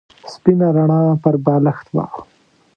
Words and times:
سپینه 0.31 0.67
رڼا 0.75 1.01
پر 1.23 1.35
بالښت 1.45 1.87
وه. 1.95 2.05